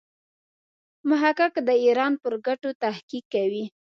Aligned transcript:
محقق 1.09 1.53
د 1.67 1.69
ایران 1.83 2.13
پر 2.23 2.33
ګټو 2.47 2.69
تحقیق 2.83 3.25
کوي. 3.33 3.65